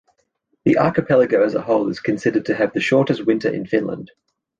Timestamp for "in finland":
3.53-4.09